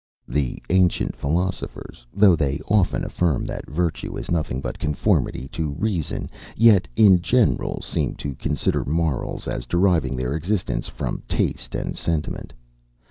The 0.27 0.59
ancient 0.71 1.15
philosophers, 1.15 2.07
though 2.11 2.35
they 2.35 2.59
often 2.67 3.05
affirm 3.05 3.45
that 3.45 3.69
virtue 3.69 4.17
is 4.17 4.31
nothing 4.31 4.59
but 4.59 4.79
conformity 4.79 5.47
to 5.49 5.73
reason, 5.77 6.27
yet, 6.57 6.87
in 6.95 7.21
general, 7.21 7.83
seem 7.83 8.15
to 8.15 8.33
consider 8.33 8.83
morals 8.83 9.47
as 9.47 9.67
deriving 9.67 10.15
their 10.15 10.33
existence 10.33 10.87
from 10.89 11.21
taste 11.27 11.75
and 11.75 11.95
sentiment. 11.95 12.51